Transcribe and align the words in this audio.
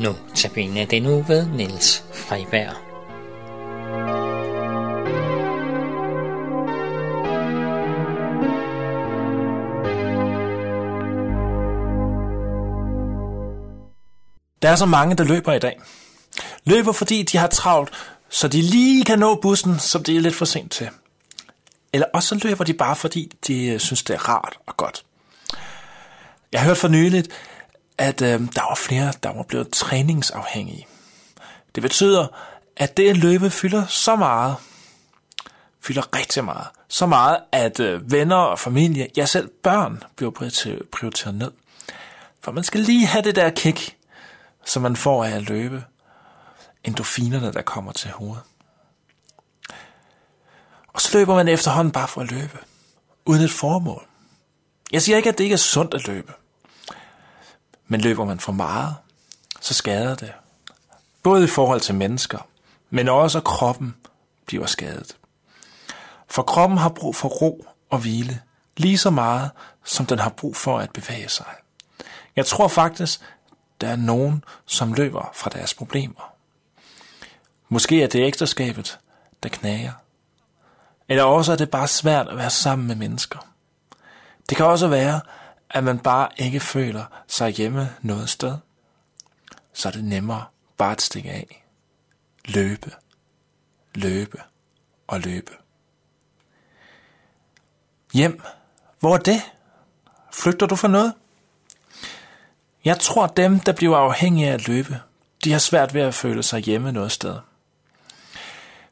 Nu 0.00 0.16
tabiner 0.34 0.86
den 0.86 1.02
nu 1.02 1.22
ved 1.22 1.46
Niels 1.46 2.04
Freiberg. 2.14 2.76
Der 14.62 14.68
er 14.68 14.76
så 14.76 14.86
mange, 14.86 15.16
der 15.16 15.24
løber 15.24 15.52
i 15.52 15.58
dag. 15.58 15.80
Løber, 16.64 16.92
fordi 16.92 17.22
de 17.22 17.38
har 17.38 17.46
travlt, 17.46 17.90
så 18.28 18.48
de 18.48 18.62
lige 18.62 19.04
kan 19.04 19.18
nå 19.18 19.34
bussen, 19.34 19.78
som 19.78 20.04
det 20.04 20.16
er 20.16 20.20
lidt 20.20 20.34
for 20.34 20.44
sent 20.44 20.72
til. 20.72 20.88
Eller 21.92 22.06
også 22.14 22.40
løber 22.44 22.64
de 22.64 22.74
bare, 22.74 22.96
fordi 22.96 23.32
de 23.46 23.66
øh, 23.66 23.80
synes, 23.80 24.02
det 24.02 24.14
er 24.14 24.28
rart 24.28 24.58
og 24.66 24.76
godt. 24.76 25.04
Jeg 26.52 26.60
har 26.60 26.68
hørt 26.68 26.78
for 26.78 26.88
nyligt, 26.88 27.28
at 27.98 28.22
øh, 28.22 28.40
der 28.40 28.68
var 28.68 28.74
flere, 28.74 29.12
der 29.22 29.32
var 29.32 29.42
blevet 29.42 29.72
træningsafhængige. 29.72 30.86
Det 31.74 31.82
betyder, 31.82 32.26
at 32.76 32.96
det 32.96 33.10
at 33.10 33.16
løbe 33.16 33.50
fylder 33.50 33.86
så 33.86 34.16
meget, 34.16 34.56
fylder 35.80 36.16
rigtig 36.16 36.44
meget, 36.44 36.66
så 36.88 37.06
meget, 37.06 37.38
at 37.52 37.80
øh, 37.80 38.12
venner 38.12 38.36
og 38.36 38.58
familie, 38.58 39.08
ja 39.16 39.26
selv 39.26 39.48
børn, 39.62 40.02
bliver 40.16 40.30
prioriteret 40.92 41.34
ned. 41.34 41.50
For 42.40 42.52
man 42.52 42.64
skal 42.64 42.80
lige 42.80 43.06
have 43.06 43.22
det 43.22 43.36
der 43.36 43.50
kick, 43.50 43.96
som 44.64 44.82
man 44.82 44.96
får 44.96 45.24
af 45.24 45.30
at 45.30 45.42
løbe. 45.42 45.84
Endorfinerne, 46.84 47.52
der 47.52 47.62
kommer 47.62 47.92
til 47.92 48.10
hovedet. 48.10 48.42
Og 50.92 51.00
så 51.00 51.18
løber 51.18 51.34
man 51.34 51.48
efterhånden 51.48 51.92
bare 51.92 52.08
for 52.08 52.20
at 52.20 52.30
løbe, 52.30 52.58
uden 53.24 53.42
et 53.42 53.50
formål. 53.50 54.06
Jeg 54.92 55.02
siger 55.02 55.16
ikke, 55.16 55.28
at 55.28 55.38
det 55.38 55.44
ikke 55.44 55.54
er 55.54 55.56
sundt 55.58 55.94
at 55.94 56.06
løbe. 56.06 56.32
Men 57.88 58.00
løber 58.00 58.24
man 58.24 58.40
for 58.40 58.52
meget, 58.52 58.94
så 59.60 59.74
skader 59.74 60.14
det. 60.14 60.32
Både 61.22 61.44
i 61.44 61.46
forhold 61.46 61.80
til 61.80 61.94
mennesker, 61.94 62.38
men 62.90 63.08
også 63.08 63.40
kroppen 63.40 63.96
bliver 64.46 64.66
skadet. 64.66 65.16
For 66.28 66.42
kroppen 66.42 66.78
har 66.78 66.88
brug 66.88 67.16
for 67.16 67.28
ro 67.28 67.66
og 67.90 67.98
hvile, 67.98 68.40
lige 68.76 68.98
så 68.98 69.10
meget 69.10 69.50
som 69.84 70.06
den 70.06 70.18
har 70.18 70.30
brug 70.30 70.56
for 70.56 70.78
at 70.78 70.92
bevæge 70.92 71.28
sig. 71.28 71.46
Jeg 72.36 72.46
tror 72.46 72.68
faktisk, 72.68 73.20
der 73.80 73.88
er 73.88 73.96
nogen, 73.96 74.44
som 74.66 74.92
løber 74.92 75.30
fra 75.34 75.50
deres 75.50 75.74
problemer. 75.74 76.32
Måske 77.68 78.02
er 78.02 78.06
det 78.06 78.26
ægteskabet, 78.26 78.98
der 79.42 79.48
knager. 79.48 79.92
Eller 81.08 81.24
også 81.24 81.52
er 81.52 81.56
det 81.56 81.70
bare 81.70 81.88
svært 81.88 82.28
at 82.28 82.36
være 82.36 82.50
sammen 82.50 82.88
med 82.88 82.94
mennesker. 82.94 83.38
Det 84.48 84.56
kan 84.56 84.66
også 84.66 84.88
være, 84.88 85.20
at 85.76 85.84
man 85.84 85.98
bare 85.98 86.28
ikke 86.36 86.60
føler 86.60 87.04
sig 87.28 87.50
hjemme 87.50 87.94
noget 88.02 88.28
sted. 88.28 88.56
Så 89.72 89.88
er 89.88 89.92
det 89.92 90.04
nemmere 90.04 90.44
bare 90.76 90.92
at 90.92 91.02
stikke 91.02 91.30
af. 91.30 91.64
Løbe, 92.44 92.92
løbe 93.94 94.38
og 95.06 95.20
løbe. 95.20 95.52
Hjem, 98.12 98.42
hvor 99.00 99.14
er 99.14 99.18
det? 99.18 99.42
Flygter 100.32 100.66
du 100.66 100.76
for 100.76 100.88
noget? 100.88 101.14
Jeg 102.84 103.00
tror, 103.00 103.26
dem, 103.26 103.60
der 103.60 103.72
bliver 103.72 103.96
afhængige 103.96 104.48
af 104.48 104.54
at 104.54 104.68
løbe, 104.68 105.00
de 105.44 105.52
har 105.52 105.58
svært 105.58 105.94
ved 105.94 106.02
at 106.02 106.14
føle 106.14 106.42
sig 106.42 106.60
hjemme 106.60 106.92
noget 106.92 107.12
sted. 107.12 107.38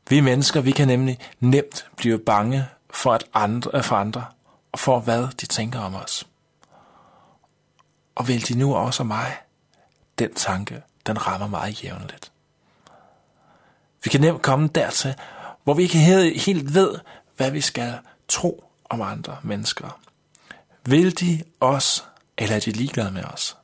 Vi 0.09 0.21
mennesker, 0.21 0.61
vi 0.61 0.71
kan 0.71 0.89
nemlig 0.89 1.19
nemt 1.41 1.87
blive 1.97 2.19
bange 2.19 2.69
for, 2.91 3.13
at 3.13 3.25
andre, 3.35 3.83
for 3.83 3.97
andre, 3.97 4.25
og 4.73 4.79
for 4.79 5.01
hvad 5.01 5.29
de 5.41 5.47
tænker 5.47 5.81
om 5.81 5.95
os. 5.95 6.27
Og 8.14 8.29
vil 8.29 8.48
de 8.48 8.58
nu 8.58 8.75
også 8.75 9.05
mig? 9.05 9.36
Den 10.19 10.35
tanke, 10.35 10.83
den 11.07 11.27
rammer 11.27 11.47
mig 11.47 11.73
jævnligt. 11.85 12.33
Vi 14.05 14.11
kan 14.11 14.20
nemt 14.20 14.42
komme 14.42 14.69
dertil, 14.69 15.14
hvor 15.64 15.75
vi 15.75 15.83
ikke 15.83 15.98
helt 16.39 16.75
ved, 16.75 16.98
hvad 17.36 17.51
vi 17.51 17.61
skal 17.61 17.98
tro 18.29 18.64
om 18.85 19.02
andre 19.02 19.36
mennesker. 19.42 20.01
Vil 20.85 21.20
de 21.20 21.45
os, 21.61 22.05
eller 22.39 22.57
er 22.57 22.61
de 22.61 22.70
ligeglade 22.70 23.11
med 23.11 23.25
os? 23.25 23.57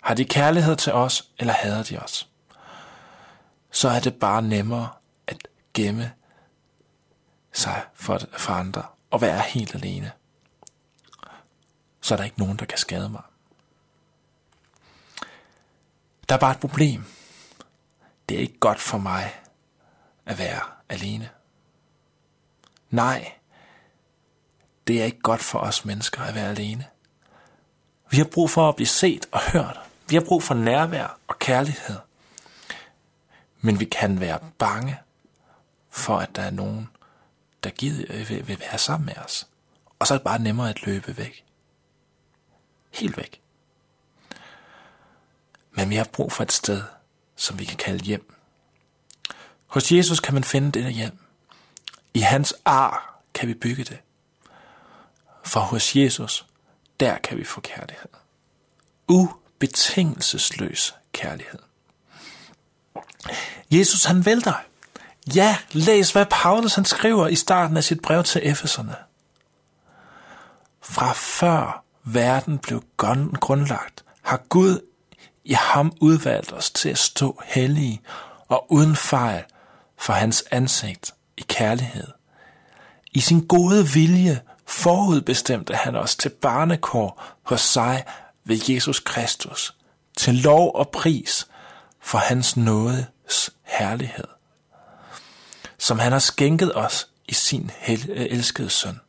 Har 0.00 0.14
de 0.14 0.24
kærlighed 0.24 0.76
til 0.76 0.92
os, 0.92 1.28
eller 1.38 1.52
hader 1.52 1.82
de 1.82 1.98
os? 1.98 2.28
Så 3.70 3.88
er 3.88 4.00
det 4.00 4.14
bare 4.14 4.42
nemmere 4.42 4.88
at 5.26 5.48
gemme 5.74 6.12
sig 7.52 7.82
for, 7.94 8.20
for 8.36 8.52
andre 8.52 8.82
og 9.10 9.20
være 9.20 9.40
helt 9.40 9.74
alene. 9.74 10.12
Så 12.00 12.14
er 12.14 12.16
der 12.16 12.24
ikke 12.24 12.38
nogen, 12.38 12.56
der 12.56 12.64
kan 12.64 12.78
skade 12.78 13.08
mig. 13.08 13.22
Der 16.28 16.34
er 16.34 16.38
bare 16.38 16.52
et 16.52 16.60
problem. 16.60 17.04
Det 18.28 18.36
er 18.36 18.40
ikke 18.40 18.58
godt 18.58 18.80
for 18.80 18.98
mig 18.98 19.34
at 20.26 20.38
være 20.38 20.60
alene. 20.88 21.30
Nej, 22.90 23.32
det 24.86 25.00
er 25.00 25.04
ikke 25.04 25.20
godt 25.20 25.40
for 25.40 25.58
os 25.58 25.84
mennesker 25.84 26.22
at 26.22 26.34
være 26.34 26.48
alene. 26.48 26.86
Vi 28.10 28.16
har 28.16 28.24
brug 28.24 28.50
for 28.50 28.68
at 28.68 28.76
blive 28.76 28.86
set 28.86 29.26
og 29.32 29.40
hørt. 29.52 29.80
Vi 30.08 30.14
har 30.14 30.22
brug 30.28 30.42
for 30.42 30.54
nærvær 30.54 31.18
og 31.26 31.38
kærlighed. 31.38 31.96
Men 33.60 33.80
vi 33.80 33.84
kan 33.84 34.20
være 34.20 34.38
bange 34.58 34.98
for, 35.90 36.16
at 36.16 36.36
der 36.36 36.42
er 36.42 36.50
nogen, 36.50 36.88
der 37.64 37.70
gider, 37.70 38.06
øh, 38.10 38.28
vil, 38.28 38.48
vil 38.48 38.60
være 38.60 38.78
sammen 38.78 39.06
med 39.06 39.16
os. 39.24 39.48
Og 39.98 40.06
så 40.06 40.14
er 40.14 40.18
det 40.18 40.24
bare 40.24 40.38
nemmere 40.38 40.70
at 40.70 40.86
løbe 40.86 41.16
væk. 41.16 41.44
Helt 42.90 43.16
væk. 43.16 43.43
Men 45.74 45.90
vi 45.90 45.96
har 45.96 46.04
brug 46.04 46.32
for 46.32 46.42
et 46.42 46.52
sted, 46.52 46.82
som 47.36 47.58
vi 47.58 47.64
kan 47.64 47.76
kalde 47.76 48.04
hjem. 48.04 48.34
Hos 49.66 49.92
Jesus 49.92 50.20
kan 50.20 50.34
man 50.34 50.44
finde 50.44 50.72
dette 50.72 50.90
hjem. 50.90 51.18
I 52.14 52.20
hans 52.20 52.54
ar 52.64 53.20
kan 53.34 53.48
vi 53.48 53.54
bygge 53.54 53.84
det. 53.84 53.98
For 55.44 55.60
hos 55.60 55.96
Jesus, 55.96 56.46
der 57.00 57.18
kan 57.18 57.38
vi 57.38 57.44
få 57.44 57.60
kærlighed. 57.60 58.08
Ubetingelsesløs 59.08 60.94
kærlighed. 61.12 61.58
Jesus 63.70 64.04
han 64.04 64.26
vælter. 64.26 64.54
Ja, 65.34 65.58
læs 65.72 66.12
hvad 66.12 66.26
Paulus 66.30 66.74
han 66.74 66.84
skriver 66.84 67.28
i 67.28 67.36
starten 67.36 67.76
af 67.76 67.84
sit 67.84 68.02
brev 68.02 68.24
til 68.24 68.40
Efeserne. 68.44 68.96
Fra 70.82 71.12
før 71.12 71.84
verden 72.04 72.58
blev 72.58 72.84
grundlagt, 73.40 74.04
har 74.22 74.36
Gud 74.36 74.80
i 75.44 75.52
ham 75.52 75.92
udvalgt 76.00 76.52
os 76.52 76.70
til 76.70 76.88
at 76.88 76.98
stå 76.98 77.42
hellige 77.44 78.00
og 78.48 78.72
uden 78.72 78.96
fejl 78.96 79.44
for 79.98 80.12
hans 80.12 80.44
ansigt 80.50 81.14
i 81.36 81.44
kærlighed. 81.48 82.08
I 83.12 83.20
sin 83.20 83.46
gode 83.46 83.88
vilje 83.88 84.40
forudbestemte 84.66 85.74
han 85.74 85.96
os 85.96 86.16
til 86.16 86.28
barnekår 86.28 87.22
hos 87.42 87.60
sig 87.60 88.04
ved 88.44 88.60
Jesus 88.68 89.00
Kristus, 89.00 89.74
til 90.16 90.34
lov 90.34 90.70
og 90.74 90.88
pris 90.88 91.46
for 92.00 92.18
hans 92.18 92.56
nådes 92.56 93.50
herlighed, 93.62 94.28
som 95.78 95.98
han 95.98 96.12
har 96.12 96.18
skænket 96.18 96.76
os 96.76 97.08
i 97.28 97.34
sin 97.34 97.70
elskede 98.08 98.70
søn. 98.70 99.00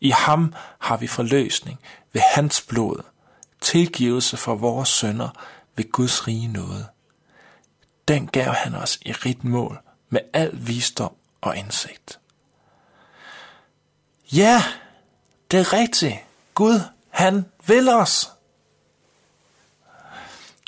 I 0.00 0.10
ham 0.10 0.54
har 0.78 0.96
vi 0.96 1.06
forløsning 1.06 1.78
ved 2.12 2.22
hans 2.34 2.60
blod, 2.60 3.02
tilgivelse 3.60 4.36
for 4.36 4.54
vores 4.54 4.88
sønder 4.88 5.28
ved 5.76 5.92
Guds 5.92 6.26
rige 6.26 6.48
nåde. 6.48 6.86
Den 8.08 8.26
gav 8.26 8.52
han 8.52 8.74
os 8.74 8.98
i 9.02 9.12
rigt 9.12 9.44
mål 9.44 9.78
med 10.08 10.20
al 10.32 10.50
visdom 10.52 11.14
og 11.40 11.56
indsigt. 11.56 12.20
Ja, 14.32 14.62
det 15.50 15.60
er 15.60 15.72
rigtigt. 15.72 16.16
Gud, 16.54 16.80
han 17.10 17.44
vil 17.66 17.88
os. 17.88 18.30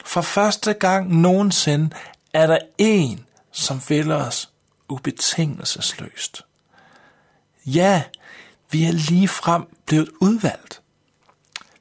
For 0.05 0.21
første 0.21 0.73
gang 0.73 1.21
nogensinde 1.21 1.97
er 2.33 2.47
der 2.47 2.59
en, 2.79 3.27
som 3.53 3.83
vil 3.89 4.13
os 4.13 4.51
ubetingelsesløst. 4.89 6.45
Ja, 7.67 8.03
vi 8.71 8.85
er 8.85 8.93
lige 8.93 9.29
frem 9.29 9.77
blevet 9.87 10.11
udvalgt. 10.21 10.83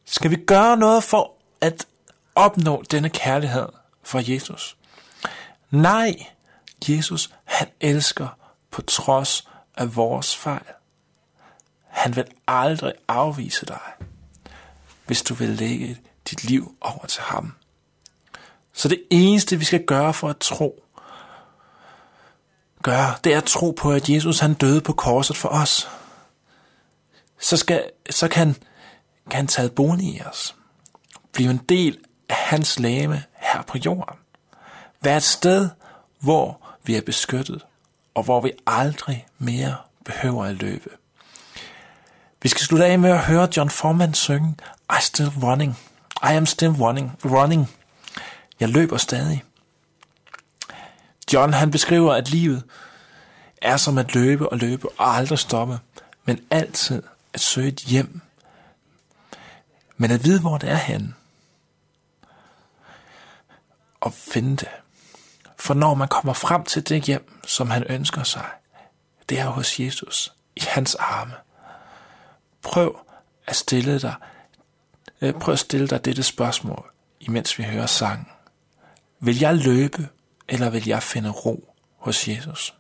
Skal 0.10 0.32
vi 0.32 0.36
gøre 0.36 0.78
noget 0.78 1.04
for 1.04 1.34
at 1.62 1.88
opnå 2.36 2.84
denne 2.92 3.10
kærlighed 3.10 3.68
for 4.04 4.32
Jesus? 4.32 4.78
Nej, 5.72 6.16
Jesus 6.90 7.34
han 7.44 7.68
elsker 7.82 8.28
på 8.72 8.82
trods 8.82 9.48
af 9.78 9.96
vores 9.96 10.36
fejl. 10.36 10.66
Han 11.88 12.16
vil 12.16 12.26
aldrig 12.48 12.94
afvise 13.08 13.66
dig, 13.66 13.80
hvis 15.06 15.22
du 15.22 15.34
vil 15.34 15.50
lægge 15.50 15.98
dit 16.30 16.44
liv 16.44 16.76
over 16.82 17.06
til 17.06 17.22
ham. 17.22 17.54
Så 18.74 18.88
det 18.88 19.04
eneste, 19.10 19.58
vi 19.60 19.66
skal 19.66 19.86
gøre 19.86 20.14
for 20.14 20.30
at 20.30 20.38
tro, 20.38 20.84
gøre, 22.84 23.16
det 23.24 23.34
er 23.34 23.38
at 23.38 23.44
tro 23.44 23.72
på, 23.72 23.92
at 23.92 24.10
Jesus 24.10 24.40
han 24.40 24.54
døde 24.54 24.82
på 24.82 24.94
korset 24.94 25.38
for 25.38 25.50
os. 25.50 25.90
Så, 27.40 27.58
skal, 27.58 27.92
så 28.10 28.28
kan, 28.28 28.56
kan 29.30 29.38
han 29.38 29.48
tage 29.48 29.70
bolig 29.70 30.06
i 30.06 30.22
os. 30.22 30.56
Blive 31.34 31.50
en 31.50 31.62
del 31.70 31.98
af 32.30 32.36
hans 32.36 32.80
lame 32.80 33.24
her 33.34 33.62
på 33.62 33.78
jorden. 33.78 34.16
Vær 35.02 35.18
et 35.18 35.24
sted, 35.24 35.70
hvor 36.20 36.62
vi 36.84 36.96
er 36.96 37.02
beskyttet, 37.02 37.66
og 38.16 38.24
hvor 38.24 38.42
vi 38.42 38.52
aldrig 38.68 39.28
mere 39.38 39.76
behøver 40.06 40.46
at 40.46 40.56
løbe. 40.56 40.90
Vi 42.42 42.50
skal 42.50 42.62
slutte 42.62 42.86
af 42.86 43.00
med 43.00 43.10
at 43.10 43.20
høre 43.26 43.50
John 43.58 43.70
Foreman 43.70 44.14
synge 44.14 44.56
I 44.92 45.02
still 45.02 45.30
running. 45.44 45.78
I 46.24 46.34
am 46.34 46.46
still 46.46 46.72
running. 46.72 47.20
running. 47.26 47.70
Jeg 48.60 48.70
løber 48.70 48.98
stadig. 48.98 49.44
John 51.34 51.54
han 51.54 51.72
beskriver, 51.72 52.14
at 52.14 52.30
livet 52.30 52.64
er 53.62 53.78
som 53.78 53.98
at 53.98 54.16
løbe 54.16 54.50
og 54.50 54.58
løbe 54.58 54.90
og 54.90 55.16
aldrig 55.16 55.40
stoppe, 55.40 55.80
men 56.26 56.40
altid 56.50 57.04
at 57.34 57.40
søge 57.40 57.68
et 57.68 57.80
hjem. 57.80 58.22
Men 59.98 60.12
at 60.12 60.24
vide, 60.24 60.42
hvor 60.42 60.58
det 60.58 60.70
er 60.70 60.76
henne. 60.76 61.14
Og 64.00 64.14
finde 64.14 64.56
det. 64.58 64.70
For 65.60 65.74
når 65.74 65.94
man 65.94 66.08
kommer 66.08 66.34
frem 66.34 66.64
til 66.64 66.90
det 66.90 67.04
hjem, 67.04 67.40
som 67.48 67.70
han 67.70 67.84
ønsker 67.84 68.24
sig, 68.24 68.46
det 69.30 69.40
er 69.40 69.48
hos 69.48 69.80
Jesus, 69.80 70.34
i 70.56 70.62
hans 70.68 70.96
arme. 70.96 71.34
Prøv 72.62 73.00
at 73.48 73.56
stille 73.56 74.00
dig, 74.00 74.16
øh, 75.22 75.34
prøv 75.34 75.54
at 75.54 75.60
stille 75.60 75.88
dig 75.88 76.06
dette 76.06 76.24
spørgsmål, 76.24 76.92
imens 77.20 77.58
vi 77.58 77.64
hører 77.64 77.86
sangen. 77.86 78.28
Vil 79.20 79.40
jeg 79.40 79.56
løbe, 79.56 80.10
eller 80.48 80.70
vil 80.70 80.88
jeg 80.88 81.04
finde 81.04 81.30
ro 81.30 81.74
hos 81.98 82.28
Jesus? 82.28 82.74